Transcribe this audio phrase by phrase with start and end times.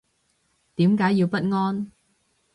[0.73, 1.91] 點解要不安